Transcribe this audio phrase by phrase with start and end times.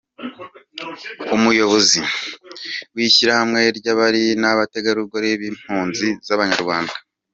[1.35, 1.99] Umuyobozi
[2.95, 6.93] w’ishyirahamwe ry’abari n’abategarugori b’impunzi z’abanyarwanda